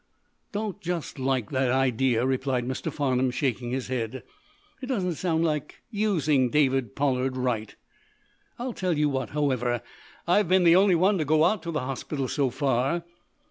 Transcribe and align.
"Don't 0.51 0.81
just 0.81 1.19
like 1.19 1.51
that 1.51 1.69
idea," 1.69 2.25
replied 2.25 2.67
Mr. 2.67 2.91
Farnum, 2.91 3.29
shaking 3.29 3.69
his 3.69 3.85
head. 3.87 4.23
"It 4.81 4.87
doesn't 4.87 5.13
sound 5.13 5.41
just 5.43 5.49
like 5.49 5.83
using 5.91 6.49
Dave 6.49 6.95
Pollard 6.95 7.37
right. 7.37 7.75
I'll 8.57 8.73
tell 8.73 8.97
you 8.97 9.09
what, 9.09 9.29
however. 9.29 9.83
I've 10.27 10.49
been 10.49 10.63
the 10.63 10.75
only 10.75 10.95
one 10.95 11.19
to 11.19 11.23
go 11.25 11.43
out 11.45 11.61
to 11.61 11.71
the 11.71 11.81
hospital, 11.81 12.27
so 12.27 12.49
far. 12.49 13.03